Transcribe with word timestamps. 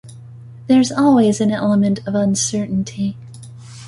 There's 0.65 0.91
always 0.91 1.39
an 1.39 1.51
element 1.51 1.99
of 2.07 2.15
uncertainty. 2.15 3.17